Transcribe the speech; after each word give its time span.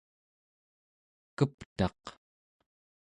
keptaq 1.37 2.03